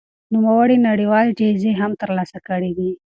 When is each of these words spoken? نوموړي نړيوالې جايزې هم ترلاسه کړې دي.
نوموړي 0.33 0.77
نړيوالې 0.87 1.31
جايزې 1.39 1.71
هم 1.81 1.91
ترلاسه 2.01 2.37
کړې 2.47 2.71
دي. 2.77 2.91